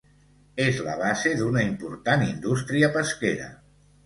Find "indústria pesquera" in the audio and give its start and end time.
2.29-3.53